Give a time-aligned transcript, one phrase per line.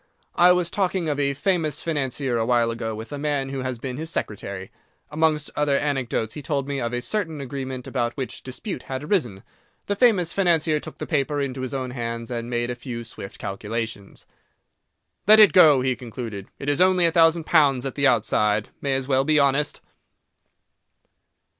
[0.33, 3.79] I was talking of a famous financier a while ago with a man who had
[3.79, 4.71] been his secretary.
[5.11, 9.43] Amongst other anecdotes, he told me of a certain agreement about which dispute had arisen.
[9.85, 13.37] The famous financier took the paper into his own hands and made a few swift
[13.37, 14.25] calculations.
[15.27, 18.69] "Let it go," he concluded, "it is only a thousand pounds at the outside.
[18.81, 19.81] May as well be honest."